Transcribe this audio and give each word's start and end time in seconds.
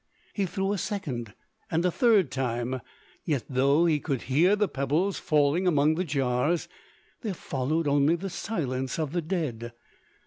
He 0.33 0.47
threw 0.47 0.73
a 0.73 0.79
second 0.79 1.35
and 1.69 1.85
a 1.85 1.91
third 1.91 2.31
time; 2.31 2.81
yet 3.23 3.43
though 3.47 3.85
he 3.85 3.99
could 3.99 4.23
hear 4.23 4.55
the 4.55 4.67
pebbles 4.67 5.19
falling 5.19 5.67
among 5.67 5.93
the 5.93 6.03
jars, 6.03 6.67
there 7.21 7.35
followed 7.35 7.87
only 7.87 8.15
the 8.15 8.27
silence 8.31 8.97
of 8.97 9.11
the 9.11 9.21
dead. 9.21 9.73